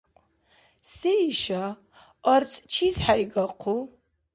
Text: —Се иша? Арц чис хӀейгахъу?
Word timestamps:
—Се 0.95 1.11
иша? 1.29 1.63
Арц 2.33 2.51
чис 2.71 2.95
хӀейгахъу? 3.03 3.79